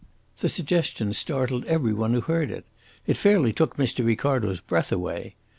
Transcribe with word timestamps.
The 0.39 0.49
suggestion 0.49 1.13
startled 1.13 1.63
every 1.65 1.93
one 1.93 2.15
who 2.15 2.21
heard 2.21 2.49
it. 2.49 2.65
It 3.05 3.17
fairly 3.17 3.53
took 3.53 3.77
Mr. 3.77 4.03
Ricardo's 4.03 4.59
breath 4.59 4.91
away. 4.91 5.35